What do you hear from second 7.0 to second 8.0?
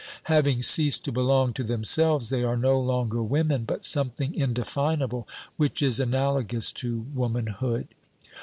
womanhood.